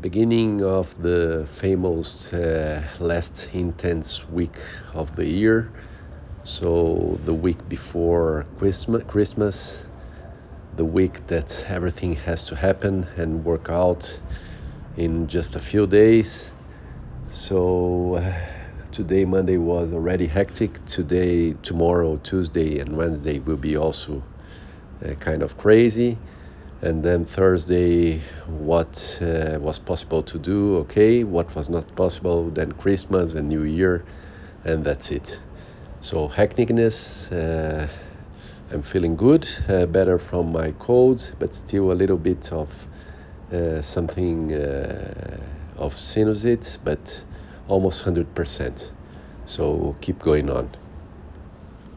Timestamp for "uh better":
39.68-40.18